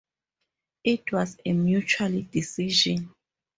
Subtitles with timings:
[0.83, 3.13] It was a mutual decision.